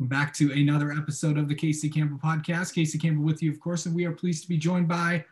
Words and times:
back 0.00 0.34
to 0.34 0.52
another 0.52 0.92
episode 0.92 1.38
of 1.38 1.48
the 1.48 1.54
Casey 1.54 1.88
Campbell 1.88 2.18
podcast. 2.18 2.74
Casey 2.74 2.98
Campbell 2.98 3.24
with 3.24 3.42
you, 3.42 3.50
of 3.50 3.60
course, 3.60 3.86
and 3.86 3.94
we 3.94 4.04
are 4.04 4.12
pleased 4.12 4.42
to 4.42 4.48
be 4.48 4.56
joined 4.56 4.88
by 4.88 5.24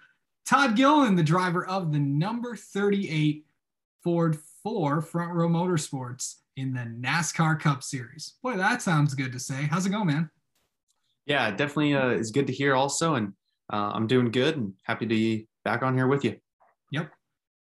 Todd 0.47 0.77
Gilliland, 0.77 1.19
the 1.19 1.23
driver 1.23 1.67
of 1.67 1.93
the 1.93 1.99
number 1.99 2.57
38 2.57 3.45
Ford 4.03 4.39
for 4.63 5.01
Front 5.01 5.33
Row 5.33 5.49
Motorsports 5.49 6.37
in 6.57 6.73
the 6.73 6.81
NASCAR 6.81 7.59
Cup 7.59 7.83
Series. 7.83 8.35
Boy, 8.43 8.57
that 8.57 8.83
sounds 8.83 9.15
good 9.15 9.33
to 9.33 9.39
say. 9.39 9.63
How's 9.71 9.87
it 9.87 9.91
going, 9.91 10.07
man? 10.07 10.31
Yeah, 11.27 11.51
definitely 11.51 11.95
uh, 11.95 12.11
is 12.11 12.31
good 12.31 12.47
to 12.47 12.53
hear 12.53 12.75
also. 12.75 13.15
And 13.15 13.33
uh, 13.73 13.93
I'm 13.95 14.07
doing 14.07 14.31
good 14.31 14.57
and 14.57 14.75
happy 14.83 15.07
to 15.07 15.15
be 15.15 15.49
back 15.65 15.83
on 15.83 15.95
here 15.95 16.07
with 16.07 16.25
you. 16.25 16.37
Yep. 16.91 17.11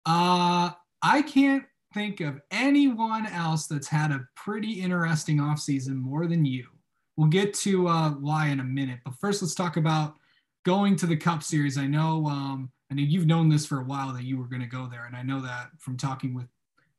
Uh, 0.05 0.71
I 1.03 1.23
can't 1.23 1.65
think 1.95 2.21
of 2.21 2.41
anyone 2.51 3.27
else 3.27 3.67
that's 3.67 3.89
had 3.89 4.11
a 4.11 4.27
pretty 4.35 4.73
interesting 4.73 5.39
offseason 5.39 5.97
more 5.97 6.27
than 6.27 6.45
you. 6.45 6.67
We'll 7.17 7.29
get 7.29 7.55
to 7.55 7.89
uh, 7.89 8.11
why 8.11 8.49
in 8.49 8.61
a 8.61 8.65
minute, 8.65 9.01
but 9.05 9.15
first 9.15 9.43
let's 9.43 9.55
talk 9.55 9.77
about 9.77 10.15
going 10.65 10.97
to 10.97 11.07
the 11.07 11.17
Cup 11.17 11.43
Series. 11.43 11.79
I 11.79 11.87
know, 11.87 12.27
um, 12.27 12.71
I 12.91 12.95
know 12.95 13.03
you've 13.03 13.27
known 13.27 13.49
this 13.49 13.65
for 13.65 13.81
a 13.81 13.85
while 13.85 14.13
that 14.13 14.25
you 14.25 14.39
were 14.39 14.49
going 14.49 14.61
to 14.61 14.69
go 14.69 14.87
there, 14.91 15.07
and 15.07 15.17
I 15.17 15.23
know 15.23 15.41
that 15.41 15.69
from 15.79 15.97
talking 15.97 16.35
with 16.35 16.47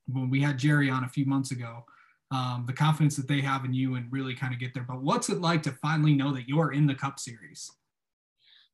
when 0.07 0.30
we 0.30 0.41
had 0.41 0.57
Jerry 0.57 0.90
on 0.90 1.03
a 1.03 1.09
few 1.09 1.26
months 1.26 1.52
ago, 1.52 1.85
um, 2.31 2.63
the 2.67 2.73
confidence 2.73 3.16
that 3.16 3.27
they 3.27 3.41
have 3.41 3.66
in 3.66 3.73
you 3.73 3.95
and 3.95 4.12
really 4.12 4.34
kind 4.34 4.53
of 4.53 4.59
get 4.59 4.73
there. 4.73 4.85
But 4.88 5.02
what's 5.02 5.30
it 5.30 5.41
like 5.41 5.63
to 5.63 5.71
finally 5.81 6.13
know 6.13 6.34
that 6.34 6.48
you're 6.48 6.73
in 6.73 6.88
the 6.88 6.95
Cup 6.95 7.20
Series? 7.20 7.70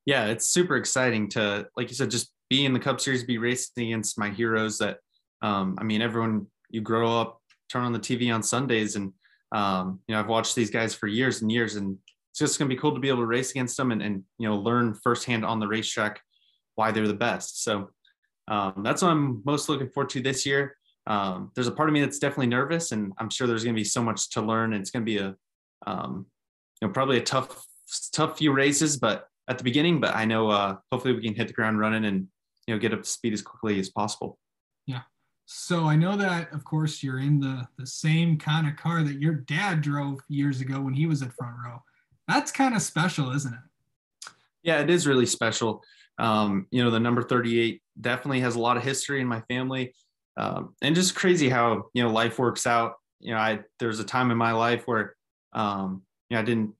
Yeah, 0.05 0.25
it's 0.25 0.49
super 0.49 0.75
exciting 0.75 1.29
to, 1.29 1.67
like 1.77 1.89
you 1.89 1.95
said, 1.95 2.11
just 2.11 2.31
be 2.49 2.65
in 2.65 2.73
the 2.73 2.79
Cup 2.79 2.99
Series, 2.99 3.23
be 3.23 3.37
racing 3.37 3.87
against 3.87 4.17
my 4.17 4.29
heroes. 4.29 4.77
That, 4.79 4.97
um, 5.41 5.75
I 5.79 5.83
mean, 5.83 6.01
everyone 6.01 6.47
you 6.69 6.81
grow 6.81 7.19
up, 7.19 7.41
turn 7.69 7.83
on 7.83 7.93
the 7.93 7.99
TV 7.99 8.33
on 8.33 8.43
Sundays, 8.43 8.95
and 8.95 9.13
um, 9.53 9.99
you 10.07 10.15
know 10.15 10.19
I've 10.19 10.27
watched 10.27 10.55
these 10.55 10.71
guys 10.71 10.93
for 10.93 11.07
years 11.07 11.41
and 11.41 11.51
years, 11.51 11.75
and 11.75 11.97
it's 12.31 12.39
just 12.39 12.59
going 12.59 12.69
to 12.69 12.75
be 12.75 12.79
cool 12.79 12.93
to 12.93 12.99
be 12.99 13.09
able 13.09 13.19
to 13.19 13.25
race 13.25 13.51
against 13.51 13.77
them 13.77 13.91
and, 13.91 14.01
and 14.01 14.23
you 14.37 14.47
know 14.47 14.57
learn 14.57 14.93
firsthand 14.93 15.45
on 15.45 15.59
the 15.59 15.67
racetrack 15.67 16.21
why 16.75 16.91
they're 16.91 17.07
the 17.07 17.13
best. 17.13 17.63
So 17.63 17.89
um, 18.47 18.81
that's 18.83 19.01
what 19.01 19.11
I'm 19.11 19.41
most 19.45 19.69
looking 19.69 19.89
forward 19.89 20.09
to 20.11 20.21
this 20.21 20.45
year 20.45 20.75
um, 21.05 21.51
there's 21.55 21.67
a 21.67 21.71
part 21.71 21.89
of 21.89 21.93
me 21.93 22.01
that's 22.01 22.19
definitely 22.19 22.47
nervous, 22.47 22.91
and 22.91 23.13
I'm 23.17 23.29
sure 23.29 23.47
there's 23.47 23.63
going 23.63 23.75
to 23.75 23.79
be 23.79 23.85
so 23.85 24.01
much 24.01 24.29
to 24.31 24.41
learn. 24.41 24.73
And 24.73 24.81
it's 24.81 24.91
going 24.91 25.05
to 25.05 25.11
be 25.11 25.17
a, 25.17 25.35
um, 25.85 26.25
you 26.81 26.87
know, 26.87 26.93
probably 26.93 27.17
a 27.17 27.21
tough, 27.21 27.65
tough 28.13 28.37
few 28.37 28.53
races, 28.53 28.97
but 28.97 29.27
at 29.49 29.57
the 29.57 29.63
beginning. 29.63 29.99
But 29.99 30.15
I 30.15 30.25
know 30.25 30.49
uh, 30.49 30.77
hopefully 30.91 31.13
we 31.13 31.21
can 31.21 31.35
hit 31.35 31.47
the 31.47 31.53
ground 31.53 31.79
running 31.79 32.05
and 32.05 32.27
you 32.67 32.73
know 32.73 32.79
get 32.79 32.93
up 32.93 33.03
to 33.03 33.09
speed 33.09 33.33
as 33.33 33.41
quickly 33.41 33.79
as 33.79 33.89
possible. 33.89 34.37
Yeah. 34.85 35.01
So 35.45 35.85
I 35.85 35.95
know 35.95 36.15
that, 36.17 36.51
of 36.53 36.63
course, 36.63 37.03
you're 37.03 37.19
in 37.19 37.39
the 37.39 37.67
the 37.77 37.85
same 37.87 38.37
kind 38.37 38.67
of 38.67 38.75
car 38.75 39.03
that 39.03 39.19
your 39.19 39.33
dad 39.33 39.81
drove 39.81 40.21
years 40.29 40.61
ago 40.61 40.81
when 40.81 40.93
he 40.93 41.05
was 41.05 41.21
at 41.21 41.33
front 41.33 41.55
row. 41.63 41.81
That's 42.27 42.51
kind 42.51 42.75
of 42.75 42.81
special, 42.81 43.31
isn't 43.35 43.53
it? 43.53 44.29
Yeah, 44.63 44.79
it 44.79 44.89
is 44.89 45.05
really 45.05 45.25
special. 45.25 45.83
Um, 46.17 46.67
you 46.71 46.83
know, 46.83 46.89
the 46.89 46.99
number 46.99 47.21
38 47.21 47.81
definitely 47.99 48.39
has 48.39 48.55
a 48.55 48.59
lot 48.59 48.77
of 48.77 48.83
history 48.83 49.19
in 49.19 49.27
my 49.27 49.41
family 49.41 49.93
um, 50.37 50.75
and 50.81 50.95
just 50.95 51.15
crazy 51.15 51.49
how 51.49 51.85
you 51.93 52.03
know 52.03 52.09
life 52.09 52.39
works 52.39 52.65
out 52.65 52.93
you 53.19 53.33
know 53.33 53.39
i 53.39 53.59
there 53.79 53.87
was 53.87 53.99
a 53.99 54.03
time 54.03 54.31
in 54.31 54.37
my 54.37 54.51
life 54.51 54.83
where 54.85 55.15
um 55.53 56.01
you 56.29 56.35
know 56.35 56.41
i 56.41 56.43
didn't 56.43 56.73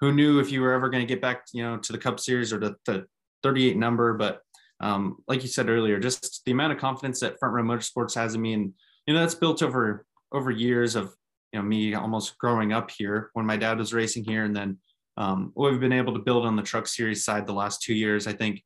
who 0.00 0.12
knew 0.12 0.40
if 0.40 0.50
you 0.50 0.60
were 0.60 0.72
ever 0.72 0.88
going 0.88 1.02
to 1.04 1.12
get 1.12 1.22
back 1.22 1.44
you 1.52 1.62
know 1.62 1.78
to 1.78 1.92
the 1.92 1.98
cup 1.98 2.20
series 2.20 2.52
or 2.52 2.58
the, 2.58 2.76
the 2.86 3.06
38 3.42 3.76
number 3.76 4.14
but 4.14 4.40
um 4.82 5.16
like 5.28 5.42
you 5.42 5.48
said 5.48 5.68
earlier 5.68 5.98
just 5.98 6.44
the 6.44 6.52
amount 6.52 6.72
of 6.72 6.78
confidence 6.78 7.20
that 7.20 7.38
front 7.38 7.54
row 7.54 7.62
motorsports 7.62 8.14
has 8.14 8.34
in 8.34 8.42
me. 8.42 8.52
And 8.54 8.72
you 9.06 9.14
know 9.14 9.20
that's 9.20 9.34
built 9.34 9.62
over 9.62 10.04
over 10.32 10.50
years 10.50 10.96
of 10.96 11.14
you 11.52 11.60
know 11.60 11.64
me 11.64 11.94
almost 11.94 12.38
growing 12.38 12.72
up 12.72 12.90
here 12.90 13.30
when 13.34 13.46
my 13.46 13.56
dad 13.56 13.78
was 13.78 13.94
racing 13.94 14.24
here. 14.24 14.44
And 14.44 14.54
then 14.54 14.78
um, 15.16 15.50
what 15.54 15.70
we've 15.70 15.80
been 15.80 15.92
able 15.92 16.14
to 16.14 16.20
build 16.20 16.46
on 16.46 16.56
the 16.56 16.62
truck 16.62 16.86
series 16.86 17.24
side 17.24 17.46
the 17.46 17.52
last 17.52 17.82
two 17.82 17.92
years 17.92 18.26
i 18.26 18.32
think 18.32 18.62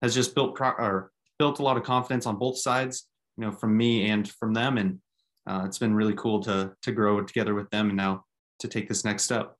has 0.00 0.14
just 0.14 0.34
built 0.34 0.54
pro- 0.54 0.70
or 0.70 1.12
built 1.38 1.58
a 1.58 1.62
lot 1.62 1.76
of 1.76 1.82
confidence 1.82 2.24
on 2.24 2.38
both 2.38 2.56
sides 2.56 3.06
you 3.40 3.46
know 3.46 3.52
from 3.52 3.76
me 3.76 4.10
and 4.10 4.30
from 4.32 4.52
them. 4.52 4.78
And 4.78 4.98
uh, 5.46 5.62
it's 5.64 5.78
been 5.78 5.94
really 5.94 6.14
cool 6.14 6.40
to 6.40 6.72
to 6.82 6.92
grow 6.92 7.22
together 7.22 7.54
with 7.54 7.70
them 7.70 7.88
and 7.88 7.96
now 7.96 8.24
to 8.60 8.68
take 8.68 8.88
this 8.88 9.04
next 9.04 9.24
step. 9.24 9.56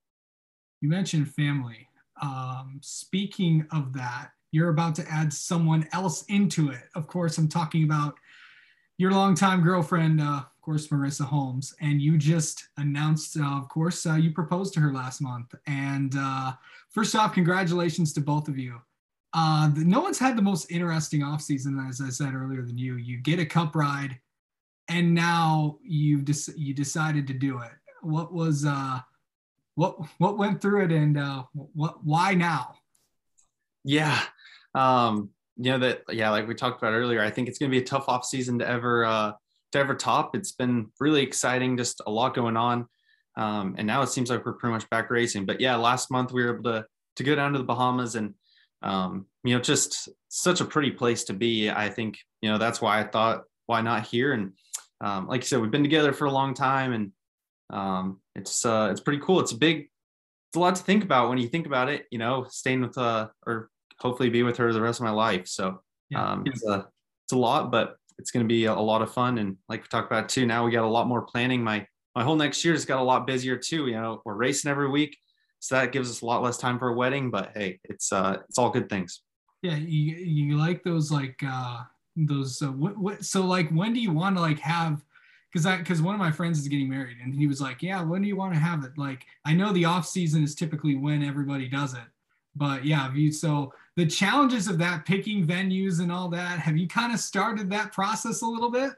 You 0.81 0.89
mentioned 0.89 1.33
family. 1.35 1.89
Um, 2.23 2.81
speaking 2.83 3.67
of 3.73 3.95
that 3.95 4.31
you're 4.53 4.71
about 4.71 4.95
to 4.95 5.09
add 5.11 5.33
someone 5.33 5.87
else 5.93 6.25
into 6.29 6.71
it 6.71 6.89
of 6.95 7.07
course 7.07 7.39
i'm 7.39 7.49
talking 7.49 7.85
about 7.85 8.15
your 8.99 9.13
longtime 9.13 9.63
girlfriend 9.63 10.21
uh, 10.21 10.43
of 10.45 10.61
course 10.61 10.89
marissa 10.89 11.25
holmes 11.25 11.75
and 11.81 12.01
you 12.01 12.19
just 12.19 12.69
announced 12.77 13.37
uh, 13.39 13.59
of 13.59 13.69
course 13.69 14.07
uh, 14.07 14.15
you 14.15 14.31
proposed 14.31 14.75
to 14.75 14.81
her 14.81 14.93
last 14.93 15.21
month 15.21 15.55
and 15.67 16.15
uh, 16.17 16.53
first 16.91 17.15
off 17.15 17.33
congratulations 17.33 18.13
to 18.13 18.21
both 18.21 18.49
of 18.49 18.59
you 18.59 18.81
uh, 19.33 19.69
the, 19.69 19.85
no 19.85 20.01
one's 20.01 20.19
had 20.19 20.37
the 20.37 20.43
most 20.43 20.71
interesting 20.71 21.21
offseason, 21.21 21.89
as 21.89 22.01
I 22.01 22.09
said 22.09 22.35
earlier, 22.35 22.63
than 22.63 22.77
you. 22.77 22.97
You 22.97 23.19
get 23.19 23.39
a 23.39 23.47
cup 23.47 23.77
ride, 23.77 24.19
and 24.89 25.15
now 25.15 25.79
you 25.83 26.21
des- 26.21 26.53
you 26.57 26.75
decided 26.75 27.27
to 27.29 27.35
do 27.35 27.61
it. 27.61 27.71
What 28.03 28.33
was 28.33 28.65
uh, 28.67 28.99
what 29.77 29.99
what 30.19 30.37
went 30.37 30.61
through 30.61 30.85
it, 30.85 30.93
and 30.93 31.17
what 31.53 32.05
why 32.05 32.35
now? 32.35 32.75
Yeah, 33.85 34.21
um, 34.75 35.31
you 35.57 35.73
know 35.73 35.79
that 35.79 36.03
yeah, 36.11 36.31
like 36.31 36.49
we 36.49 36.55
talked 36.55 36.83
about 36.83 36.93
earlier. 36.93 37.23
I 37.23 37.31
think 37.31 37.49
it's 37.49 37.59
going 37.59 37.71
to 37.71 37.77
be 37.77 37.83
a 37.83 37.87
tough 37.87 38.07
offseason 38.07 38.59
to 38.61 38.69
ever 38.69 39.05
uh, 39.05 39.33
to 39.73 39.79
ever 39.79 39.95
top. 39.95 40.35
It's 40.35 40.53
been 40.53 40.91
really 40.99 41.23
exciting, 41.23 41.77
just 41.77 42.01
a 42.07 42.11
lot 42.11 42.35
going 42.35 42.57
on, 42.57 42.87
um, 43.37 43.75
and 43.79 43.87
now 43.87 44.03
it 44.03 44.09
seems 44.09 44.31
like 44.31 44.45
we're 44.45 44.55
pretty 44.55 44.73
much 44.73 44.89
back 44.91 45.11
racing. 45.11 45.47
But 45.47 45.61
yeah, 45.61 45.77
last 45.77 46.11
month 46.11 46.33
we 46.33 46.45
were 46.45 46.55
able 46.55 46.73
to 46.73 46.87
to 47.17 47.23
go 47.23 47.35
down 47.35 47.53
to 47.53 47.59
the 47.59 47.65
Bahamas 47.65 48.15
and 48.15 48.35
um, 48.83 49.27
you 49.45 49.55
know, 49.55 49.61
just 49.61 50.09
such 50.29 50.61
a 50.61 50.65
pretty 50.65 50.91
place 50.91 51.25
to 51.25 51.33
be. 51.33 51.71
I 51.71 51.89
think, 51.89 52.19
you 52.41 52.51
know, 52.51 52.59
that's 52.59 52.81
why 52.81 53.01
I 53.01 53.05
thought, 53.05 53.45
why 53.67 53.81
not 53.81 54.07
here? 54.07 54.33
And 54.33 54.53
um, 55.01 55.29
like 55.29 55.43
you 55.43 55.47
said, 55.47 55.61
we've 55.61 55.71
been 55.71 55.83
together 55.83 56.13
for 56.13 56.27
a 56.27 56.31
long 56.31 56.55
time 56.55 56.93
and 56.93 57.13
um, 57.71 58.21
it's, 58.35 58.65
uh, 58.65 58.89
it's 58.91 59.01
pretty 59.01 59.23
cool. 59.23 59.41
It's 59.41 59.53
a 59.53 59.57
big, 59.57 59.89
it's 60.49 60.57
a 60.57 60.61
lot 60.61 60.75
to 60.77 60.83
think 60.83 61.05
about 61.05 61.29
when 61.29 61.39
you 61.39 61.49
think 61.49 61.67
about 61.67 61.89
it, 61.89 62.07
you 62.11 62.19
know, 62.19 62.47
staying 62.49 62.81
with, 62.81 62.99
uh, 62.99 63.29
or 63.47 63.71
hopefully 64.01 64.31
be 64.31 64.43
with 64.43 64.57
her 64.57 64.73
the 64.73 64.81
rest 64.81 65.01
of 65.01 65.05
my 65.05 65.11
life. 65.11 65.47
So 65.47 65.81
um, 66.15 66.45
it's 66.47 66.65
a, 66.65 66.87
it's 67.25 67.33
a 67.33 67.39
lot, 67.39 67.71
but 67.71 67.97
it's 68.19 68.31
going 68.31 68.45
to 68.45 68.49
be 68.49 68.65
a, 68.65 68.73
a 68.73 68.75
lot 68.75 69.03
of 69.03 69.13
fun. 69.13 69.39
And 69.39 69.57
like 69.69 69.83
we 69.83 69.89
talked 69.89 70.11
about 70.11 70.29
too, 70.29 70.47
now 70.47 70.65
we 70.65 70.73
got 70.73 70.85
a 70.85 70.89
lot 70.89 71.07
more 71.07 71.23
planning. 71.23 71.63
My, 71.63 71.87
my 72.15 72.25
whole 72.25 72.37
next 72.37 72.65
year 72.65 72.75
has 72.75 72.85
got 72.85 73.01
a 73.01 73.05
lot 73.05 73.27
busier 73.27 73.57
too. 73.57 73.87
You 73.87 73.95
know, 73.95 74.23
we're 74.25 74.35
racing 74.35 74.71
every 74.71 74.89
week 74.89 75.17
so 75.61 75.75
that 75.75 75.93
gives 75.93 76.11
us 76.11 76.23
a 76.23 76.27
lot 76.27 76.43
less 76.43 76.57
time 76.57 76.79
for 76.79 76.89
a 76.89 76.95
wedding 76.95 77.31
but 77.31 77.53
hey 77.55 77.79
it's 77.85 78.13
uh 78.13 78.39
it's 78.49 78.59
all 78.59 78.71
good 78.71 78.89
things 78.89 79.21
yeah 79.63 79.77
you, 79.77 80.17
you 80.17 80.59
like 80.59 80.83
those 80.83 81.13
like 81.13 81.39
uh 81.47 81.83
those 82.17 82.61
uh, 82.63 82.73
what, 82.73 82.97
what 82.99 83.25
so 83.25 83.43
like 83.43 83.71
when 83.71 83.93
do 83.93 84.01
you 84.01 84.11
want 84.11 84.35
to 84.37 84.43
like 84.43 84.59
have 84.59 85.05
because 85.53 85.67
I 85.67 85.77
because 85.77 86.03
one 86.03 86.15
of 86.15 86.19
my 86.19 86.33
friends 86.33 86.59
is 86.59 86.69
getting 86.69 86.89
married 86.89 87.19
and 87.23 87.35
he 87.35 87.47
was 87.47 87.61
like 87.61 87.83
yeah 87.83 88.03
when 88.03 88.23
do 88.23 88.29
you 88.29 88.37
want 88.37 88.53
to 88.55 88.59
have 88.59 88.85
it 88.85 88.93
like 88.97 89.27
I 89.45 89.55
know 89.55 89.73
the 89.73 89.85
off 89.85 90.07
season 90.07 90.43
is 90.43 90.55
typically 90.55 90.97
when 90.97 91.23
everybody 91.23 91.69
does 91.69 91.95
it 91.95 92.09
but 92.57 92.85
yeah 92.85 93.03
have 93.03 93.17
you 93.17 93.31
so 93.31 93.73
the 93.97 94.07
challenges 94.07 94.69
of 94.69 94.79
that 94.79 95.05
picking 95.05 95.47
venues 95.47 96.01
and 96.01 96.11
all 96.11 96.29
that 96.29 96.59
have 96.59 96.77
you 96.77 96.89
kind 96.89 97.13
of 97.13 97.21
started 97.21 97.71
that 97.71 97.93
process 97.93 98.43
a 98.43 98.47
little 98.47 98.71
bit 98.71 98.93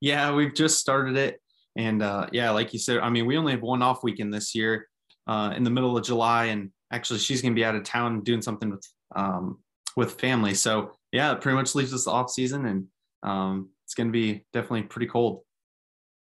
yeah 0.00 0.32
we've 0.32 0.54
just 0.54 0.78
started 0.78 1.16
it 1.16 1.40
and 1.76 2.02
uh 2.02 2.26
yeah 2.32 2.50
like 2.50 2.72
you 2.72 2.78
said 2.78 2.98
I 2.98 3.10
mean 3.10 3.26
we 3.26 3.36
only 3.36 3.52
have 3.52 3.62
one 3.62 3.82
off 3.82 4.02
weekend 4.02 4.32
this 4.32 4.54
year 4.54 4.86
uh, 5.26 5.52
in 5.56 5.64
the 5.64 5.70
middle 5.70 5.96
of 5.96 6.04
July, 6.04 6.46
and 6.46 6.70
actually 6.92 7.18
she's 7.18 7.42
going 7.42 7.52
to 7.52 7.58
be 7.58 7.64
out 7.64 7.74
of 7.74 7.84
town 7.84 8.22
doing 8.22 8.42
something 8.42 8.70
with 8.70 8.86
um, 9.14 9.58
with 9.96 10.20
family. 10.20 10.54
So 10.54 10.92
yeah, 11.12 11.32
it 11.32 11.40
pretty 11.40 11.56
much 11.56 11.74
leaves 11.74 11.94
us 11.94 12.06
off 12.06 12.30
season, 12.30 12.66
and 12.66 12.86
um, 13.22 13.70
it's 13.84 13.94
going 13.94 14.08
to 14.08 14.12
be 14.12 14.44
definitely 14.52 14.82
pretty 14.82 15.06
cold. 15.06 15.42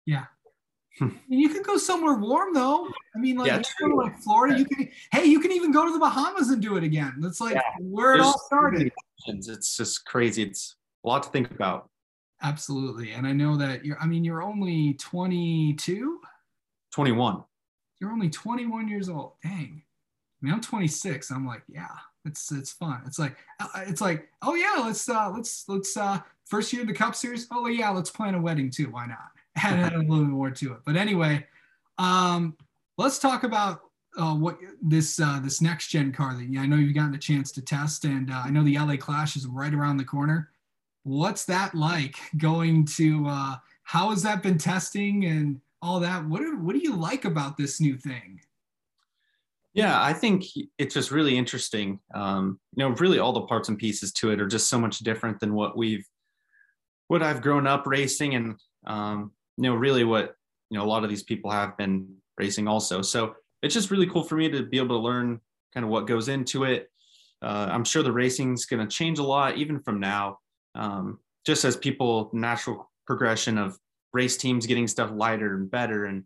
Yeah. 0.07 0.25
You 1.29 1.49
can 1.49 1.63
go 1.63 1.77
somewhere 1.77 2.15
warm 2.15 2.55
though. 2.55 2.89
I 3.15 3.19
mean, 3.19 3.37
like, 3.37 3.49
yeah, 3.49 3.63
you 3.81 3.97
like 3.97 4.19
Florida. 4.19 4.59
You 4.59 4.65
can, 4.65 4.89
hey, 5.13 5.25
you 5.25 5.41
can 5.41 5.53
even 5.53 5.73
go 5.73 5.87
to 5.87 5.93
the 5.93 5.99
Bahamas 5.99 6.51
and 6.51 6.61
do 6.61 6.77
it 6.77 6.85
again. 6.85 7.15
That's 7.19 7.41
like 7.41 7.55
yeah. 7.55 7.63
where 7.81 8.15
it 8.15 8.21
all 8.21 8.39
started. 8.39 8.93
It's 9.27 9.77
just 9.77 10.05
crazy. 10.05 10.43
It's 10.43 10.77
a 11.05 11.09
lot 11.09 11.23
to 11.23 11.29
think 11.31 11.51
about. 11.51 11.89
Absolutely, 12.43 13.13
and 13.13 13.27
I 13.27 13.33
know 13.33 13.57
that 13.57 13.85
you're. 13.85 13.99
I 13.99 14.07
mean, 14.07 14.25
you're 14.25 14.43
only 14.43 14.95
22. 14.95 16.21
21 16.93 17.43
you're 18.03 18.11
only 18.11 18.29
21 18.29 18.89
years 18.89 19.09
old. 19.09 19.35
Dang. 19.45 19.81
I 19.81 20.45
mean, 20.45 20.53
I'm 20.53 20.61
26. 20.61 21.31
I'm 21.31 21.47
like, 21.47 21.63
yeah, 21.69 21.87
it's 22.25 22.51
it's 22.51 22.73
fun. 22.73 23.01
It's 23.07 23.19
like 23.19 23.37
uh, 23.61 23.69
uh, 23.77 23.85
it's 23.87 24.01
like, 24.01 24.29
oh 24.43 24.55
yeah, 24.57 24.83
let's 24.85 25.09
uh 25.09 25.31
let's 25.31 25.65
let's 25.69 25.97
uh 25.97 26.19
first 26.45 26.73
year 26.73 26.83
of 26.83 26.89
the 26.89 26.95
Cup 26.95 27.15
Series. 27.15 27.47
Oh 27.53 27.69
yeah, 27.69 27.91
let's 27.91 28.11
plan 28.11 28.35
a 28.35 28.41
wedding 28.41 28.71
too. 28.71 28.91
Why 28.91 29.07
not? 29.07 29.31
Add, 29.57 29.79
add 29.79 29.95
a 29.95 29.99
little 29.99 30.25
bit 30.25 30.29
more 30.29 30.51
to 30.51 30.73
it. 30.73 30.79
But 30.87 30.97
anyway, 30.97 31.47
um, 31.99 32.57
let's 32.97 33.19
talk 33.19 33.45
about 33.45 33.83
uh, 34.17 34.35
what 34.35 34.59
this 34.83 35.21
uh, 35.21 35.41
this 35.43 35.61
next 35.61 35.89
gen 35.89 36.13
car 36.13 36.35
that 36.35 36.59
I 36.59 36.67
know 36.67 36.77
you've 36.77 36.95
gotten 36.95 37.15
a 37.15 37.19
chance 37.19 37.53
to 37.53 37.63
test, 37.63 38.05
and 38.05 38.31
uh, 38.31 38.43
I 38.45 38.51
know 38.51 38.63
the 38.63 38.79
LA 38.79 38.97
Clash 38.97 39.37
is 39.37 39.47
right 39.47 39.73
around 39.73 39.99
the 39.99 40.05
corner. 40.05 40.51
What's 41.05 41.45
that 41.47 41.75
like 41.75 42.17
going 42.39 42.87
to? 42.97 43.27
Uh, 43.27 43.57
how 43.85 44.11
has 44.11 44.23
that 44.23 44.43
been 44.43 44.59
testing, 44.59 45.25
and 45.25 45.61
all 45.83 46.01
that. 46.01 46.25
What 46.27 46.41
do, 46.41 46.57
what 46.59 46.75
do 46.75 46.79
you 46.79 46.95
like 46.95 47.25
about 47.25 47.57
this 47.57 47.81
new 47.81 47.99
thing? 47.99 48.41
Yeah, 49.75 50.01
I 50.03 50.13
think 50.13 50.45
it's 50.79 50.95
just 50.95 51.11
really 51.11 51.37
interesting. 51.37 51.99
Um, 52.15 52.61
you 52.77 52.85
know, 52.85 52.95
really 52.97 53.19
all 53.19 53.33
the 53.33 53.43
parts 53.43 53.69
and 53.69 53.79
pieces 53.79 54.13
to 54.15 54.31
it 54.31 54.41
are 54.41 54.47
just 54.47 54.69
so 54.69 54.79
much 54.79 54.99
different 54.99 55.41
than 55.41 55.55
what 55.55 55.77
we've, 55.77 56.07
what 57.09 57.23
I've 57.23 57.43
grown 57.43 57.67
up 57.67 57.87
racing, 57.87 58.35
and 58.35 58.61
um, 58.87 59.33
you 59.57 59.65
know, 59.65 59.75
really 59.75 60.05
what 60.05 60.37
you 60.71 60.79
know 60.79 60.85
a 60.85 60.89
lot 60.89 61.05
of 61.05 61.11
these 61.11 61.23
people 61.23 61.51
have 61.51 61.77
been 61.77 62.09
racing 62.39 62.69
also. 62.69 63.03
So 63.03 63.35
it's 63.63 63.75
just 63.75 63.91
really 63.91 64.07
cool 64.07 64.25
for 64.25 64.37
me 64.37 64.49
to 64.51 64.65
be 64.65 64.79
able 64.79 64.97
to 64.97 65.03
learn 65.03 65.41
kind 65.73 65.85
of 65.85 65.91
what 65.91 66.07
goes 66.07 66.29
into 66.29 66.65
it. 66.65 66.91
Uh, 67.41 67.69
I'm 67.71 67.85
sure 67.85 68.03
the 68.03 68.13
racing's 68.13 68.67
going 68.67 68.87
to 68.87 68.95
change 68.95 69.19
a 69.19 69.23
lot 69.23 69.57
even 69.57 69.81
from 69.81 70.01
now, 70.01 70.39
um, 70.75 71.19
just 71.45 71.65
as 71.65 71.77
people 71.77 72.31
natural 72.33 72.91
progression 73.07 73.59
of 73.59 73.79
race 74.13 74.37
teams 74.37 74.67
getting 74.67 74.87
stuff 74.87 75.11
lighter 75.13 75.55
and 75.55 75.71
better 75.71 76.05
and 76.05 76.25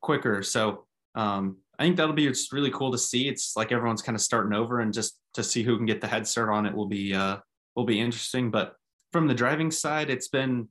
quicker. 0.00 0.42
So 0.42 0.84
um, 1.14 1.56
I 1.78 1.84
think 1.84 1.96
that'll 1.96 2.14
be 2.14 2.28
just 2.28 2.52
really 2.52 2.70
cool 2.70 2.92
to 2.92 2.98
see. 2.98 3.28
It's 3.28 3.56
like 3.56 3.72
everyone's 3.72 4.02
kind 4.02 4.16
of 4.16 4.22
starting 4.22 4.52
over, 4.52 4.80
and 4.80 4.92
just 4.92 5.18
to 5.34 5.42
see 5.42 5.62
who 5.62 5.76
can 5.76 5.86
get 5.86 6.00
the 6.00 6.06
head 6.06 6.26
start 6.26 6.50
on 6.50 6.66
it 6.66 6.74
will 6.74 6.86
be 6.86 7.14
uh, 7.14 7.38
will 7.74 7.84
be 7.84 8.00
interesting. 8.00 8.50
But 8.50 8.76
from 9.12 9.26
the 9.26 9.34
driving 9.34 9.70
side, 9.70 10.10
it's 10.10 10.28
been 10.28 10.68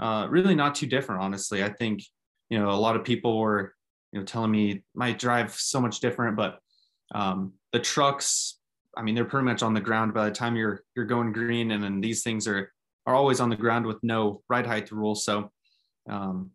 uh, 0.00 0.26
really 0.28 0.54
not 0.54 0.74
too 0.74 0.86
different, 0.86 1.22
honestly. 1.22 1.62
I 1.62 1.68
think 1.68 2.02
you 2.50 2.58
know 2.58 2.70
a 2.70 2.72
lot 2.72 2.96
of 2.96 3.04
people 3.04 3.38
were 3.38 3.74
you 4.12 4.20
know 4.20 4.24
telling 4.24 4.50
me 4.50 4.82
my 4.94 5.12
drive 5.12 5.54
so 5.54 5.80
much 5.80 6.00
different, 6.00 6.36
but 6.36 6.58
um, 7.14 7.52
the 7.72 7.80
trucks, 7.80 8.58
I 8.96 9.02
mean, 9.02 9.14
they're 9.14 9.24
pretty 9.24 9.44
much 9.44 9.62
on 9.62 9.74
the 9.74 9.80
ground 9.80 10.14
by 10.14 10.26
the 10.26 10.34
time 10.34 10.56
you're 10.56 10.82
you're 10.96 11.06
going 11.06 11.32
green, 11.32 11.72
and 11.72 11.82
then 11.82 12.00
these 12.00 12.22
things 12.22 12.46
are 12.48 12.72
are 13.06 13.14
always 13.14 13.40
on 13.40 13.50
the 13.50 13.56
ground 13.56 13.86
with 13.86 14.02
no 14.02 14.42
ride 14.48 14.66
height 14.66 14.90
rule. 14.90 15.14
So 15.14 15.50
um, 16.08 16.50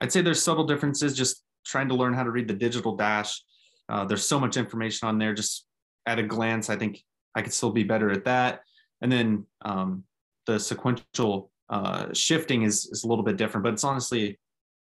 I'd 0.00 0.12
say 0.12 0.22
there's 0.22 0.42
subtle 0.42 0.66
differences 0.66 1.16
just 1.16 1.42
trying 1.64 1.88
to 1.88 1.94
learn 1.94 2.14
how 2.14 2.24
to 2.24 2.30
read 2.30 2.48
the 2.48 2.54
digital 2.54 2.96
dash. 2.96 3.42
Uh, 3.88 4.04
there's 4.04 4.24
so 4.24 4.40
much 4.40 4.56
information 4.56 5.08
on 5.08 5.18
there. 5.18 5.34
Just 5.34 5.66
at 6.06 6.18
a 6.18 6.22
glance, 6.22 6.68
I 6.68 6.76
think 6.76 7.02
I 7.34 7.42
could 7.42 7.52
still 7.52 7.70
be 7.70 7.84
better 7.84 8.10
at 8.10 8.24
that. 8.24 8.60
And 9.00 9.10
then 9.10 9.46
um, 9.64 10.04
the 10.46 10.58
sequential 10.58 11.50
uh, 11.70 12.12
shifting 12.12 12.62
is, 12.62 12.86
is 12.86 13.04
a 13.04 13.08
little 13.08 13.24
bit 13.24 13.36
different, 13.36 13.64
but 13.64 13.72
it's 13.72 13.84
honestly, 13.84 14.38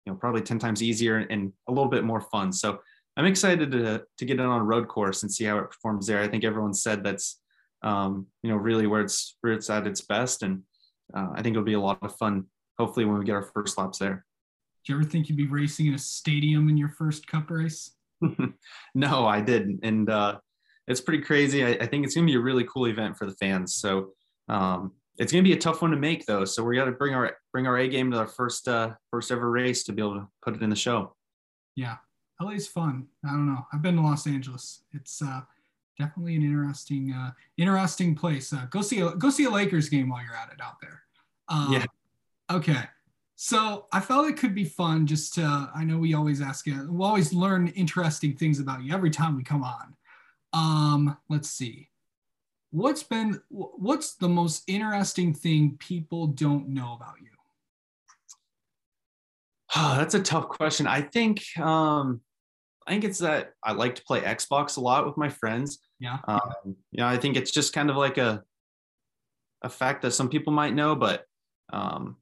you 0.05 0.13
know, 0.13 0.15
probably 0.15 0.43
10 0.43 0.59
times 0.59 0.83
easier 0.83 1.19
and 1.19 1.53
a 1.69 1.73
little 1.73 1.91
bit 1.91 2.05
more 2.05 2.21
fun. 2.21 2.53
So 2.53 2.79
I'm 3.17 3.27
excited 3.27 3.71
to, 3.73 4.05
to 4.17 4.25
get 4.25 4.39
in 4.39 4.47
on 4.47 4.61
a 4.61 4.65
road 4.65 4.89
course 4.89 5.23
and 5.23 5.33
see 5.33 5.45
how 5.45 5.59
it 5.59 5.71
performs 5.71 6.07
there. 6.07 6.21
I 6.21 6.29
think 6.29 6.45
everyone 6.45 6.75
said 6.75 7.03
that's, 7.03 7.41
um, 7.83 8.27
you 8.43 8.51
know, 8.51 8.57
really 8.57 8.87
where 8.87 9.01
it's, 9.01 9.37
where 9.41 9.53
it's 9.53 9.71
at 9.71 9.87
its 9.87 10.01
best. 10.01 10.43
And 10.43 10.63
uh, 11.15 11.29
I 11.35 11.43
think 11.43 11.55
it'll 11.55 11.65
be 11.65 11.75
a 11.75 11.81
lot 11.81 11.99
of 12.03 12.17
fun, 12.17 12.45
hopefully 12.79 13.07
when 13.07 13.19
we 13.19 13.25
get 13.25 13.35
our 13.35 13.43
first 13.43 13.77
laps 13.77 13.99
there. 13.99 14.25
Do 14.85 14.93
you 14.93 14.99
ever 14.99 15.09
think 15.09 15.29
you'd 15.29 15.37
be 15.37 15.47
racing 15.47 15.87
in 15.87 15.95
a 15.95 15.99
stadium 15.99 16.69
in 16.69 16.77
your 16.77 16.91
first 16.91 17.27
cup 17.27 17.51
race? 17.51 17.93
no, 18.95 19.27
I 19.27 19.41
didn't. 19.41 19.81
And 19.83 20.09
uh, 20.09 20.39
it's 20.87 21.01
pretty 21.01 21.23
crazy. 21.23 21.65
I, 21.65 21.71
I 21.71 21.87
think 21.87 22.05
it's 22.05 22.15
going 22.15 22.27
to 22.27 22.31
be 22.31 22.37
a 22.37 22.41
really 22.43 22.65
cool 22.65 22.87
event 22.87 23.17
for 23.17 23.27
the 23.27 23.35
fans. 23.35 23.75
So 23.77 24.13
um, 24.49 24.93
it's 25.19 25.33
going 25.33 25.45
to 25.45 25.49
be 25.49 25.55
a 25.55 25.61
tough 25.61 25.83
one 25.83 25.91
to 25.91 25.97
make 25.97 26.27
though. 26.27 26.45
So 26.45 26.63
we 26.63 26.77
got 26.77 26.87
to 26.87 26.93
bring 26.93 27.15
our, 27.15 27.37
bring 27.53 27.67
our 27.67 27.77
A 27.77 27.89
game 27.89 28.11
to 28.13 28.19
our 28.19 28.27
first, 28.27 28.69
uh, 28.69 28.95
first 29.11 29.31
ever 29.31 29.51
race 29.51 29.85
to 29.85 29.93
be 29.93 30.01
able 30.01 30.15
to 30.15 30.29
put 30.43 30.55
it 30.55 30.63
in 30.63 30.71
the 30.71 30.77
show. 30.77 31.15
Yeah. 31.75 31.97
LA's 32.41 32.69
fun. 32.69 33.09
I 33.25 33.31
don't 33.31 33.47
know. 33.47 33.67
I've 33.73 33.83
been 33.83 33.97
to 33.97 34.03
Los 34.03 34.27
Angeles. 34.29 34.83
It's 34.93 35.21
uh, 35.21 35.41
definitely 35.99 36.37
an 36.37 36.43
interesting, 36.43 37.13
uh, 37.13 37.33
interesting 37.57 38.15
place. 38.15 38.53
Uh, 38.53 38.67
go 38.71 38.81
see 38.81 39.01
a, 39.01 39.11
go 39.11 39.29
see 39.29 39.45
a 39.45 39.51
Lakers 39.51 39.89
game 39.89 40.09
while 40.09 40.23
you're 40.23 40.37
at 40.37 40.53
it 40.53 40.61
out 40.63 40.81
there. 40.81 41.03
Um, 41.49 41.73
yeah. 41.73 41.85
Okay. 42.51 42.85
So 43.35 43.87
I 43.93 44.01
felt 44.01 44.29
it 44.29 44.37
could 44.37 44.55
be 44.55 44.65
fun 44.65 45.07
just 45.07 45.35
to, 45.35 45.71
I 45.75 45.85
know 45.85 45.99
we 45.99 46.15
always 46.15 46.41
ask 46.41 46.67
you, 46.67 46.89
we 46.91 47.05
always 47.05 47.33
learn 47.33 47.69
interesting 47.69 48.37
things 48.37 48.61
about 48.61 48.83
you 48.83 48.93
every 48.93 49.11
time 49.11 49.37
we 49.37 49.43
come 49.45 49.65
on. 49.65 49.95
Um, 50.53 51.17
let's 51.29 51.51
see. 51.51 51.89
What's 52.71 53.03
been, 53.03 53.41
what's 53.49 54.15
the 54.15 54.29
most 54.29 54.65
interesting 54.67 55.33
thing 55.33 55.77
people 55.79 56.27
don't 56.27 56.69
know 56.69 56.95
about 56.95 57.15
you? 57.21 57.29
Oh, 59.77 59.97
that's 59.97 60.15
a 60.15 60.23
tough 60.23 60.49
question. 60.49 60.87
I 60.87 61.03
think, 61.03 61.43
um, 61.59 62.21
I 62.87 62.93
think 62.93 63.05
it's 63.05 63.19
that 63.19 63.53
I 63.63 63.73
like 63.73 63.95
to 63.97 64.03
play 64.03 64.21
Xbox 64.21 64.77
a 64.77 64.81
lot 64.81 65.07
with 65.07 65.17
my 65.17 65.29
friends. 65.29 65.79
Yeah. 66.01 66.19
Um, 66.27 66.77
you 66.91 66.99
know, 66.99 67.07
I 67.07 67.19
think 67.19 67.37
it's 67.37 67.51
just 67.51 67.73
kind 67.73 67.91
of 67.91 67.97
like 67.97 68.17
a, 68.17 68.43
a 69.63 69.69
fact 69.69 70.03
that 70.03 70.13
some 70.13 70.29
people 70.29 70.53
might 70.53 70.75
know, 70.75 70.95
but 70.95 71.25
um, 71.73 72.17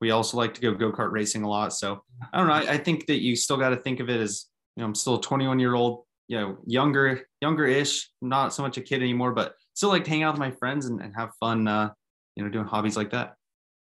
we 0.00 0.10
also 0.10 0.36
like 0.36 0.54
to 0.54 0.60
go 0.60 0.74
go 0.74 0.90
kart 0.90 1.12
racing 1.12 1.44
a 1.44 1.48
lot. 1.48 1.72
So 1.72 2.02
I 2.32 2.38
don't 2.38 2.48
know. 2.48 2.54
I, 2.54 2.72
I 2.72 2.78
think 2.78 3.06
that 3.06 3.22
you 3.22 3.36
still 3.36 3.56
got 3.56 3.70
to 3.70 3.76
think 3.76 4.00
of 4.00 4.10
it 4.10 4.20
as 4.20 4.46
you 4.76 4.80
know 4.80 4.86
I'm 4.86 4.94
still 4.94 5.14
a 5.14 5.20
21 5.20 5.60
year 5.60 5.74
old, 5.74 6.04
you 6.32 6.40
know, 6.40 6.56
younger 6.64 7.28
younger 7.42 7.66
ish, 7.66 8.08
not 8.22 8.54
so 8.54 8.62
much 8.62 8.78
a 8.78 8.80
kid 8.80 9.02
anymore, 9.02 9.32
but 9.32 9.54
still 9.74 9.90
like 9.90 10.04
to 10.04 10.10
hang 10.10 10.22
out 10.22 10.32
with 10.32 10.40
my 10.40 10.50
friends 10.50 10.86
and, 10.86 10.98
and 11.02 11.14
have 11.14 11.30
fun, 11.38 11.68
uh, 11.68 11.90
you 12.36 12.42
know, 12.42 12.48
doing 12.48 12.64
hobbies 12.64 12.96
like 12.96 13.10
that. 13.10 13.36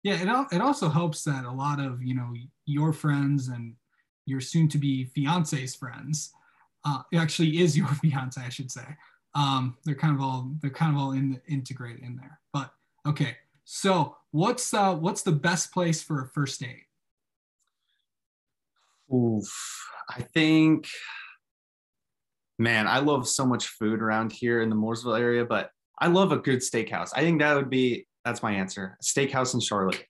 Yeah, 0.02 0.14
it 0.14 0.54
it 0.56 0.62
also 0.62 0.88
helps 0.88 1.22
that 1.24 1.44
a 1.44 1.50
lot 1.52 1.80
of 1.80 2.02
you 2.02 2.14
know 2.14 2.32
your 2.64 2.94
friends 2.94 3.48
and 3.48 3.74
your 4.24 4.40
soon 4.40 4.68
to 4.68 4.78
be 4.78 5.04
fiance's 5.04 5.74
friends, 5.74 6.32
uh, 6.86 7.02
actually 7.14 7.60
is 7.60 7.76
your 7.76 7.88
fiance, 8.02 8.40
I 8.40 8.48
should 8.48 8.72
say. 8.72 8.86
Um, 9.34 9.76
they're 9.84 9.94
kind 9.94 10.14
of 10.14 10.22
all 10.22 10.50
they're 10.62 10.70
kind 10.70 10.96
of 10.96 10.98
all 10.98 11.12
in 11.12 11.38
integrated 11.46 12.02
in 12.02 12.16
there. 12.16 12.40
But 12.54 12.72
okay, 13.06 13.36
so 13.66 14.16
what's 14.30 14.72
uh 14.72 14.94
what's 14.94 15.20
the 15.20 15.32
best 15.32 15.74
place 15.74 16.02
for 16.02 16.22
a 16.22 16.26
first 16.28 16.58
date? 16.58 16.86
Oof, 19.14 19.52
I 20.08 20.22
think 20.22 20.88
man, 22.60 22.86
I 22.86 22.98
love 22.98 23.26
so 23.26 23.46
much 23.46 23.68
food 23.68 24.02
around 24.02 24.32
here 24.32 24.60
in 24.60 24.68
the 24.68 24.76
Mooresville 24.76 25.18
area, 25.18 25.46
but 25.46 25.70
I 25.98 26.08
love 26.08 26.30
a 26.30 26.36
good 26.36 26.58
steakhouse. 26.58 27.10
I 27.14 27.22
think 27.22 27.40
that 27.40 27.56
would 27.56 27.70
be 27.70 28.06
that's 28.24 28.42
my 28.42 28.52
answer. 28.52 28.98
Steakhouse 29.02 29.54
in 29.54 29.60
Charlotte. 29.60 30.04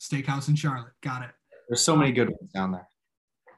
Steakhouse 0.00 0.48
in 0.48 0.56
Charlotte. 0.56 0.92
Got 1.02 1.24
it. 1.24 1.30
There's 1.68 1.82
so 1.82 1.94
many 1.94 2.10
good 2.10 2.30
ones 2.30 2.50
down 2.54 2.72
there. 2.72 2.88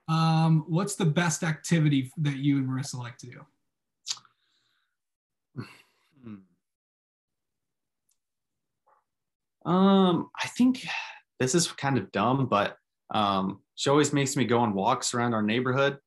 Um, 0.08 0.64
what's 0.66 0.96
the 0.96 1.04
best 1.04 1.44
activity 1.44 2.10
that 2.18 2.36
you 2.36 2.58
and 2.58 2.68
Marissa 2.68 2.98
like 2.98 3.16
to 3.18 3.26
do? 3.28 3.40
Um, 9.64 10.28
I 10.42 10.48
think 10.48 10.84
this 11.38 11.54
is 11.54 11.70
kind 11.70 11.96
of 11.96 12.10
dumb, 12.10 12.46
but 12.46 12.76
um, 13.14 13.60
she 13.76 13.88
always 13.88 14.12
makes 14.12 14.34
me 14.34 14.44
go 14.44 14.58
on 14.58 14.74
walks 14.74 15.14
around 15.14 15.34
our 15.34 15.42
neighborhood 15.42 15.98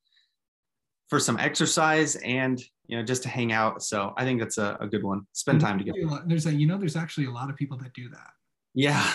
for 1.09 1.19
some 1.19 1.37
exercise 1.39 2.15
and 2.17 2.61
you 2.87 2.97
know 2.97 3.03
just 3.03 3.23
to 3.23 3.29
hang 3.29 3.51
out. 3.51 3.83
So 3.83 4.13
I 4.17 4.23
think 4.23 4.39
that's 4.39 4.57
a, 4.57 4.77
a 4.79 4.87
good 4.87 5.03
one. 5.03 5.25
Spend 5.33 5.61
time 5.61 5.77
together. 5.77 5.99
There's 6.25 6.45
a 6.45 6.53
you 6.53 6.67
know 6.67 6.77
there's 6.77 6.95
actually 6.95 7.27
a 7.27 7.31
lot 7.31 7.49
of 7.49 7.55
people 7.55 7.77
that 7.79 7.93
do 7.93 8.09
that. 8.09 8.31
Yeah. 8.73 9.07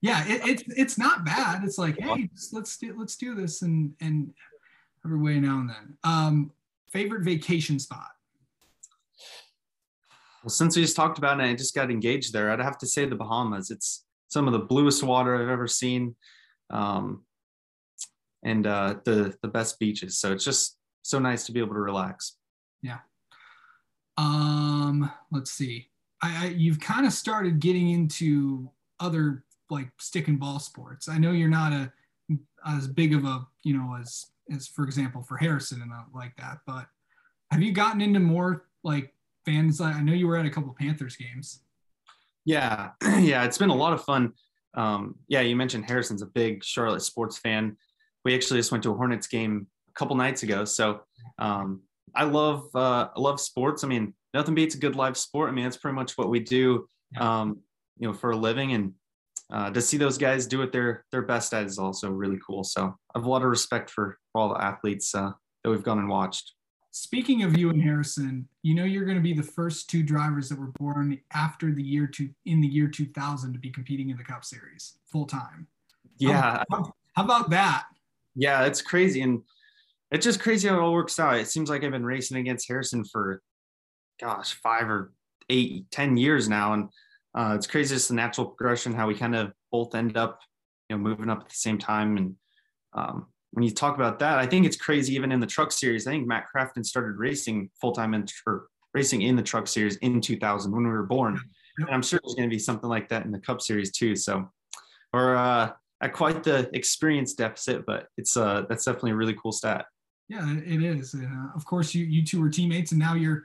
Yeah, 0.00 0.22
it, 0.26 0.46
it's 0.46 0.62
it's 0.76 0.98
not 0.98 1.24
bad. 1.24 1.64
It's 1.64 1.78
like 1.78 1.98
hey, 1.98 2.28
let's 2.52 2.76
do 2.76 2.94
let's 2.98 3.16
do 3.16 3.34
this 3.34 3.62
and 3.62 3.94
and 4.02 4.34
every 5.02 5.18
way 5.18 5.40
now 5.40 5.60
and 5.60 5.70
then. 5.70 5.96
Um, 6.04 6.52
favorite 6.92 7.22
vacation 7.22 7.78
spot. 7.78 8.10
Well, 10.42 10.50
since 10.50 10.76
we 10.76 10.82
just 10.82 10.94
talked 10.94 11.16
about 11.16 11.40
it, 11.40 11.44
I 11.44 11.54
just 11.54 11.74
got 11.74 11.90
engaged 11.90 12.34
there. 12.34 12.50
I'd 12.50 12.60
have 12.60 12.76
to 12.78 12.86
say 12.86 13.06
the 13.06 13.16
Bahamas. 13.16 13.70
It's 13.70 14.04
some 14.28 14.46
of 14.46 14.52
the 14.52 14.58
bluest 14.58 15.02
water 15.02 15.36
I've 15.36 15.48
ever 15.48 15.66
seen, 15.66 16.16
um, 16.68 17.24
and 18.42 18.66
uh, 18.66 18.96
the 19.06 19.34
the 19.40 19.48
best 19.48 19.78
beaches. 19.78 20.18
So 20.18 20.32
it's 20.32 20.44
just 20.44 20.76
so 21.04 21.18
nice 21.18 21.44
to 21.46 21.52
be 21.52 21.60
able 21.60 21.74
to 21.74 21.80
relax. 21.80 22.36
Yeah. 22.82 22.98
Um. 24.16 25.10
Let's 25.30 25.52
see. 25.52 25.90
I, 26.22 26.46
I 26.46 26.48
you've 26.48 26.80
kind 26.80 27.06
of 27.06 27.12
started 27.12 27.60
getting 27.60 27.90
into 27.90 28.70
other 28.98 29.44
like 29.70 29.90
stick 29.98 30.28
and 30.28 30.40
ball 30.40 30.58
sports. 30.58 31.08
I 31.08 31.18
know 31.18 31.32
you're 31.32 31.48
not 31.48 31.72
a 31.72 31.92
as 32.66 32.88
big 32.88 33.14
of 33.14 33.24
a 33.24 33.46
you 33.62 33.76
know 33.76 33.96
as 34.00 34.26
as 34.52 34.66
for 34.66 34.84
example 34.84 35.22
for 35.22 35.36
Harrison 35.36 35.82
and 35.82 35.92
like 36.14 36.34
that, 36.36 36.58
but 36.66 36.86
have 37.50 37.62
you 37.62 37.72
gotten 37.72 38.00
into 38.00 38.20
more 38.20 38.66
like 38.82 39.12
fans? 39.44 39.80
I 39.80 40.00
know 40.00 40.12
you 40.12 40.26
were 40.26 40.36
at 40.36 40.46
a 40.46 40.50
couple 40.50 40.74
Panthers 40.78 41.16
games. 41.16 41.60
Yeah, 42.44 42.90
yeah, 43.02 43.44
it's 43.44 43.58
been 43.58 43.70
a 43.70 43.76
lot 43.76 43.92
of 43.92 44.02
fun. 44.04 44.32
Um, 44.74 45.16
yeah, 45.28 45.40
you 45.40 45.54
mentioned 45.54 45.84
Harrison's 45.84 46.22
a 46.22 46.26
big 46.26 46.64
Charlotte 46.64 47.02
sports 47.02 47.38
fan. 47.38 47.76
We 48.24 48.34
actually 48.34 48.58
just 48.58 48.72
went 48.72 48.82
to 48.84 48.90
a 48.90 48.94
Hornets 48.94 49.26
game 49.26 49.66
couple 49.94 50.16
nights 50.16 50.42
ago. 50.42 50.64
So 50.64 51.00
um, 51.38 51.82
I 52.14 52.24
love 52.24 52.68
uh, 52.74 53.08
I 53.14 53.20
love 53.20 53.40
sports. 53.40 53.84
I 53.84 53.88
mean, 53.88 54.14
nothing 54.32 54.54
beats 54.54 54.74
a 54.74 54.78
good 54.78 54.96
live 54.96 55.16
sport. 55.16 55.50
I 55.50 55.52
mean, 55.52 55.64
that's 55.64 55.76
pretty 55.76 55.94
much 55.94 56.16
what 56.16 56.28
we 56.28 56.40
do, 56.40 56.88
um, 57.18 57.60
you 57.98 58.08
know, 58.08 58.14
for 58.14 58.30
a 58.30 58.36
living. 58.36 58.72
And 58.72 58.92
uh, 59.52 59.70
to 59.70 59.80
see 59.80 59.96
those 59.96 60.18
guys 60.18 60.46
do 60.46 60.62
it 60.62 60.72
their 60.72 61.04
their 61.10 61.22
best 61.22 61.52
at 61.54 61.64
is 61.64 61.78
also 61.78 62.10
really 62.10 62.38
cool. 62.46 62.64
So 62.64 62.94
I 63.14 63.18
have 63.18 63.24
a 63.24 63.30
lot 63.30 63.42
of 63.42 63.48
respect 63.48 63.90
for, 63.90 64.18
for 64.32 64.40
all 64.40 64.48
the 64.50 64.62
athletes 64.62 65.14
uh, 65.14 65.32
that 65.62 65.70
we've 65.70 65.82
gone 65.82 65.98
and 65.98 66.08
watched. 66.08 66.52
Speaking 66.90 67.42
of 67.42 67.58
you 67.58 67.70
and 67.70 67.82
Harrison, 67.82 68.48
you 68.62 68.72
know 68.72 68.84
you're 68.84 69.04
going 69.04 69.16
to 69.16 69.22
be 69.22 69.32
the 69.32 69.42
first 69.42 69.90
two 69.90 70.04
drivers 70.04 70.48
that 70.48 70.58
were 70.58 70.72
born 70.78 71.18
after 71.32 71.72
the 71.72 71.82
year 71.82 72.06
two 72.06 72.30
in 72.44 72.60
the 72.60 72.68
year 72.68 72.86
2000 72.86 73.52
to 73.52 73.58
be 73.58 73.70
competing 73.70 74.10
in 74.10 74.16
the 74.16 74.22
Cup 74.22 74.44
Series 74.44 74.98
full 75.06 75.26
time. 75.26 75.66
Yeah. 76.18 76.62
How, 76.70 76.92
how, 77.14 77.24
about 77.24 77.50
that? 77.50 77.86
Yeah, 78.36 78.64
it's 78.64 78.80
crazy, 78.80 79.22
and 79.22 79.42
it's 80.14 80.24
just 80.24 80.40
crazy 80.40 80.68
how 80.68 80.76
it 80.76 80.80
all 80.80 80.92
works 80.92 81.18
out. 81.18 81.36
It 81.36 81.48
seems 81.48 81.68
like 81.68 81.82
I've 81.82 81.90
been 81.90 82.06
racing 82.06 82.36
against 82.36 82.68
Harrison 82.68 83.04
for, 83.04 83.42
gosh, 84.20 84.54
five 84.54 84.88
or 84.88 85.12
eight, 85.50 85.90
ten 85.90 86.16
years 86.16 86.48
now, 86.48 86.72
and 86.72 86.88
uh, 87.34 87.54
it's 87.56 87.66
crazy 87.66 87.96
just 87.96 88.08
the 88.08 88.14
natural 88.14 88.46
progression 88.46 88.92
how 88.92 89.08
we 89.08 89.14
kind 89.16 89.34
of 89.34 89.52
both 89.72 89.94
end 89.94 90.16
up, 90.16 90.40
you 90.88 90.96
know, 90.96 91.02
moving 91.02 91.28
up 91.28 91.40
at 91.40 91.48
the 91.48 91.54
same 91.54 91.78
time. 91.78 92.16
And 92.16 92.36
um, 92.92 93.26
when 93.50 93.64
you 93.64 93.72
talk 93.72 93.96
about 93.96 94.20
that, 94.20 94.38
I 94.38 94.46
think 94.46 94.66
it's 94.66 94.76
crazy. 94.76 95.14
Even 95.14 95.32
in 95.32 95.40
the 95.40 95.46
truck 95.46 95.72
series, 95.72 96.06
I 96.06 96.12
think 96.12 96.28
Matt 96.28 96.46
Crafton 96.54 96.86
started 96.86 97.16
racing 97.16 97.70
full 97.80 97.92
time 97.92 98.14
in 98.14 98.24
or 98.46 98.68
racing 98.94 99.22
in 99.22 99.34
the 99.34 99.42
truck 99.42 99.66
series 99.66 99.96
in 99.96 100.20
2000 100.20 100.70
when 100.70 100.84
we 100.84 100.90
were 100.90 101.02
born. 101.02 101.40
And 101.78 101.90
I'm 101.90 102.02
sure 102.02 102.20
there's 102.22 102.34
going 102.34 102.48
to 102.48 102.54
be 102.54 102.60
something 102.60 102.88
like 102.88 103.08
that 103.08 103.24
in 103.24 103.32
the 103.32 103.40
Cup 103.40 103.60
series 103.60 103.90
too. 103.90 104.14
So, 104.14 104.48
or 105.12 105.34
uh, 105.34 105.72
at 106.00 106.12
quite 106.12 106.44
the 106.44 106.70
experience 106.72 107.34
deficit, 107.34 107.84
but 107.86 108.06
it's 108.16 108.36
uh 108.36 108.64
that's 108.68 108.84
definitely 108.84 109.12
a 109.12 109.16
really 109.16 109.34
cool 109.34 109.52
stat. 109.52 109.86
Yeah, 110.28 110.56
it 110.56 110.82
is. 110.82 111.14
Uh, 111.14 111.48
of 111.54 111.64
course, 111.66 111.94
you 111.94 112.04
you 112.04 112.24
two 112.24 112.42
are 112.42 112.48
teammates, 112.48 112.92
and 112.92 112.98
now 112.98 113.14
you're 113.14 113.44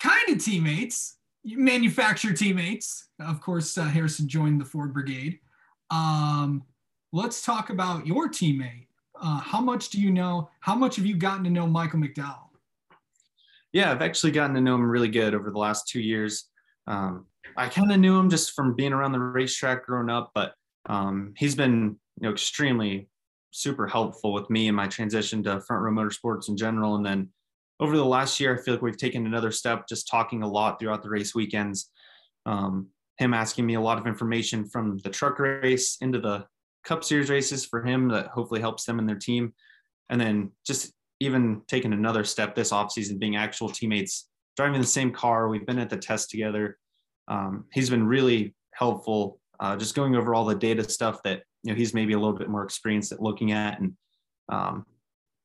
kind 0.00 0.28
of 0.30 0.42
teammates, 0.42 1.16
manufacturer 1.44 2.32
teammates. 2.32 3.08
Of 3.20 3.40
course, 3.40 3.76
uh, 3.76 3.84
Harrison 3.84 4.26
joined 4.26 4.60
the 4.60 4.64
Ford 4.64 4.94
Brigade. 4.94 5.40
Um, 5.90 6.64
let's 7.12 7.44
talk 7.44 7.70
about 7.70 8.06
your 8.06 8.28
teammate. 8.28 8.86
Uh, 9.20 9.40
how 9.40 9.60
much 9.60 9.90
do 9.90 10.00
you 10.00 10.10
know? 10.10 10.48
How 10.60 10.74
much 10.74 10.96
have 10.96 11.04
you 11.04 11.16
gotten 11.16 11.44
to 11.44 11.50
know 11.50 11.66
Michael 11.66 12.00
McDowell? 12.00 12.48
Yeah, 13.72 13.92
I've 13.92 14.02
actually 14.02 14.32
gotten 14.32 14.54
to 14.54 14.60
know 14.60 14.74
him 14.76 14.90
really 14.90 15.08
good 15.08 15.34
over 15.34 15.50
the 15.50 15.58
last 15.58 15.86
two 15.86 16.00
years. 16.00 16.46
Um, 16.86 17.26
I 17.56 17.68
kind 17.68 17.92
of 17.92 18.00
knew 18.00 18.18
him 18.18 18.30
just 18.30 18.52
from 18.54 18.74
being 18.74 18.92
around 18.92 19.12
the 19.12 19.20
racetrack 19.20 19.84
growing 19.84 20.08
up, 20.08 20.30
but 20.34 20.54
um, 20.86 21.34
he's 21.36 21.54
been 21.54 21.96
you 22.20 22.28
know 22.28 22.30
extremely 22.30 23.09
super 23.50 23.86
helpful 23.86 24.32
with 24.32 24.48
me 24.50 24.68
and 24.68 24.76
my 24.76 24.86
transition 24.86 25.42
to 25.42 25.60
front 25.60 25.82
row 25.82 25.92
motorsports 25.92 26.48
in 26.48 26.56
general. 26.56 26.96
And 26.96 27.04
then 27.04 27.28
over 27.80 27.96
the 27.96 28.04
last 28.04 28.38
year, 28.38 28.56
I 28.56 28.62
feel 28.62 28.74
like 28.74 28.82
we've 28.82 28.96
taken 28.96 29.26
another 29.26 29.50
step, 29.50 29.88
just 29.88 30.08
talking 30.08 30.42
a 30.42 30.48
lot 30.48 30.78
throughout 30.78 31.02
the 31.02 31.10
race 31.10 31.34
weekends. 31.34 31.90
Um, 32.46 32.88
him 33.18 33.34
asking 33.34 33.66
me 33.66 33.74
a 33.74 33.80
lot 33.80 33.98
of 33.98 34.06
information 34.06 34.66
from 34.66 34.98
the 34.98 35.10
truck 35.10 35.38
race 35.38 35.98
into 36.00 36.20
the 36.20 36.46
Cup 36.84 37.04
Series 37.04 37.30
races 37.30 37.66
for 37.66 37.82
him 37.82 38.08
that 38.08 38.28
hopefully 38.28 38.60
helps 38.60 38.84
them 38.84 38.98
and 38.98 39.08
their 39.08 39.16
team. 39.16 39.52
And 40.08 40.20
then 40.20 40.52
just 40.66 40.92
even 41.20 41.62
taking 41.68 41.92
another 41.92 42.24
step 42.24 42.54
this 42.54 42.72
offseason, 42.72 43.18
being 43.18 43.36
actual 43.36 43.68
teammates, 43.68 44.28
driving 44.56 44.80
the 44.80 44.86
same 44.86 45.12
car. 45.12 45.48
We've 45.48 45.66
been 45.66 45.78
at 45.78 45.90
the 45.90 45.98
test 45.98 46.30
together. 46.30 46.78
Um, 47.28 47.66
he's 47.72 47.90
been 47.90 48.06
really 48.06 48.54
helpful, 48.72 49.38
uh, 49.60 49.76
just 49.76 49.94
going 49.94 50.16
over 50.16 50.34
all 50.34 50.46
the 50.46 50.54
data 50.54 50.88
stuff 50.88 51.22
that 51.24 51.42
you 51.62 51.72
know 51.72 51.76
he's 51.76 51.94
maybe 51.94 52.12
a 52.12 52.18
little 52.18 52.36
bit 52.36 52.48
more 52.48 52.64
experienced 52.64 53.12
at 53.12 53.22
looking 53.22 53.52
at 53.52 53.80
and 53.80 53.94
um, 54.48 54.84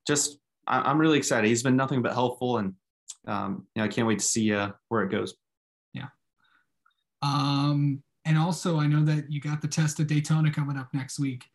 just 0.07 0.37
I, 0.67 0.89
am 0.89 0.97
really 0.97 1.17
excited. 1.17 1.47
He's 1.47 1.63
been 1.63 1.75
nothing 1.75 2.01
but 2.01 2.13
helpful 2.13 2.57
and 2.57 2.73
um, 3.27 3.67
you 3.75 3.81
know 3.81 3.85
i 3.85 3.87
can't 3.87 4.07
wait 4.07 4.19
to 4.19 4.25
see 4.25 4.53
uh, 4.53 4.71
where 4.89 5.03
it 5.03 5.11
goes. 5.11 5.35
Yeah. 5.93 6.07
Um, 7.21 8.03
and 8.25 8.37
also 8.37 8.79
i 8.79 8.87
know 8.87 9.03
that 9.05 9.31
you 9.31 9.39
got 9.39 9.61
the 9.61 9.67
test 9.67 9.99
at 9.99 10.07
daytona 10.07 10.51
coming 10.51 10.77
up 10.77 10.93
next 10.93 11.19
week. 11.19 11.45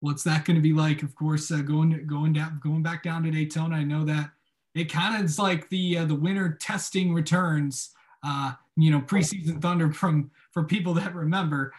What's 0.00 0.24
that 0.24 0.44
going 0.44 0.56
to 0.56 0.62
be 0.62 0.74
like? 0.74 1.02
Of 1.02 1.14
course 1.14 1.50
uh, 1.50 1.62
going 1.62 2.06
going 2.06 2.32
down 2.32 2.60
going 2.62 2.82
back 2.82 3.02
down 3.02 3.22
to 3.22 3.30
daytona 3.30 3.76
i 3.76 3.84
know 3.84 4.04
that 4.04 4.30
it 4.74 4.92
kind 4.92 5.16
of 5.16 5.24
is 5.24 5.38
like 5.38 5.68
the 5.68 5.98
uh, 5.98 6.04
the 6.04 6.14
winter 6.14 6.58
testing 6.60 7.14
returns 7.14 7.90
uh, 8.24 8.52
you 8.76 8.90
know 8.90 9.00
preseason 9.00 9.60
thunder 9.60 9.92
from 9.92 10.30
for 10.52 10.64
people 10.64 10.94
that 10.94 11.14
remember. 11.14 11.72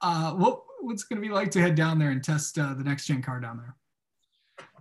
Uh, 0.00 0.32
what 0.32 0.62
what's 0.82 1.04
going 1.04 1.20
to 1.20 1.26
be 1.26 1.32
like 1.32 1.50
to 1.52 1.60
head 1.60 1.74
down 1.74 1.98
there 1.98 2.10
and 2.10 2.22
test 2.22 2.58
uh, 2.58 2.74
the 2.74 2.84
next 2.84 3.06
gen 3.06 3.22
car 3.22 3.40
down 3.40 3.56
there? 3.56 3.76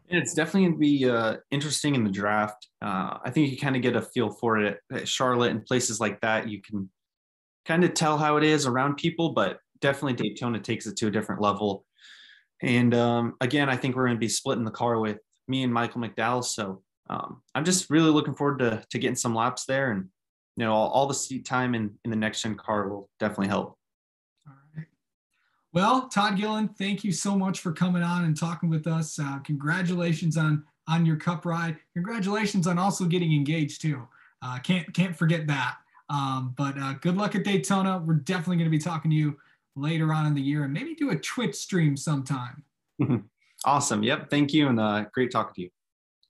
It's 0.09 0.33
definitely 0.33 0.63
going 0.63 0.73
to 0.73 0.79
be 0.79 1.09
uh, 1.09 1.37
interesting 1.51 1.95
in 1.95 2.03
the 2.03 2.09
draft. 2.09 2.67
Uh, 2.81 3.17
I 3.23 3.29
think 3.29 3.49
you 3.49 3.57
kind 3.57 3.77
of 3.77 3.81
get 3.81 3.95
a 3.95 4.01
feel 4.01 4.29
for 4.29 4.57
it 4.57 4.79
at 4.91 5.07
Charlotte 5.07 5.51
and 5.51 5.65
places 5.65 6.01
like 6.01 6.19
that. 6.21 6.49
You 6.49 6.61
can 6.61 6.89
kind 7.65 7.83
of 7.83 7.93
tell 7.93 8.17
how 8.17 8.35
it 8.35 8.43
is 8.43 8.65
around 8.65 8.97
people, 8.97 9.29
but 9.29 9.59
definitely 9.79 10.13
Daytona 10.13 10.59
takes 10.59 10.85
it 10.85 10.97
to 10.97 11.07
a 11.07 11.11
different 11.11 11.41
level. 11.41 11.85
And 12.61 12.93
um, 12.93 13.35
again, 13.39 13.69
I 13.69 13.77
think 13.77 13.95
we're 13.95 14.05
going 14.05 14.17
to 14.17 14.19
be 14.19 14.27
splitting 14.27 14.65
the 14.65 14.71
car 14.71 14.99
with 14.99 15.19
me 15.47 15.63
and 15.63 15.73
Michael 15.73 16.01
McDowell. 16.01 16.43
So 16.43 16.83
um, 17.09 17.41
I'm 17.55 17.65
just 17.65 17.89
really 17.89 18.11
looking 18.11 18.35
forward 18.35 18.59
to, 18.59 18.83
to 18.89 18.99
getting 18.99 19.15
some 19.15 19.33
laps 19.33 19.65
there. 19.65 19.91
And, 19.91 20.09
you 20.57 20.65
know, 20.65 20.73
all, 20.73 20.89
all 20.89 21.07
the 21.07 21.13
seat 21.13 21.45
time 21.45 21.73
in, 21.73 21.91
in 22.03 22.11
the 22.11 22.17
next 22.17 22.41
gen 22.41 22.55
car 22.55 22.89
will 22.89 23.09
definitely 23.19 23.47
help. 23.47 23.77
Well, 25.73 26.09
Todd 26.09 26.35
Gilliland, 26.35 26.77
thank 26.77 27.03
you 27.03 27.13
so 27.13 27.37
much 27.37 27.61
for 27.61 27.71
coming 27.71 28.03
on 28.03 28.25
and 28.25 28.37
talking 28.37 28.69
with 28.69 28.87
us. 28.87 29.17
Uh, 29.17 29.39
congratulations 29.39 30.37
on 30.37 30.65
on 30.87 31.05
your 31.05 31.15
cup 31.15 31.45
ride. 31.45 31.77
Congratulations 31.93 32.67
on 32.67 32.77
also 32.77 33.05
getting 33.05 33.33
engaged 33.33 33.81
too. 33.81 34.05
Uh, 34.41 34.59
can't 34.59 34.93
can't 34.93 35.15
forget 35.15 35.47
that. 35.47 35.77
Um, 36.09 36.53
but 36.57 36.77
uh, 36.77 36.93
good 36.99 37.15
luck 37.15 37.35
at 37.35 37.45
Daytona. 37.45 38.03
We're 38.05 38.15
definitely 38.15 38.57
going 38.57 38.69
to 38.69 38.77
be 38.77 38.79
talking 38.79 39.09
to 39.11 39.15
you 39.15 39.37
later 39.77 40.13
on 40.13 40.25
in 40.25 40.33
the 40.33 40.41
year 40.41 40.65
and 40.65 40.73
maybe 40.73 40.93
do 40.93 41.11
a 41.11 41.15
Twitch 41.15 41.55
stream 41.55 41.95
sometime. 41.95 42.63
awesome. 43.65 44.03
Yep. 44.03 44.29
Thank 44.29 44.53
you, 44.53 44.67
and 44.67 44.79
uh, 44.79 45.05
great 45.13 45.31
talking 45.31 45.53
to 45.55 45.61
you. 45.61 45.69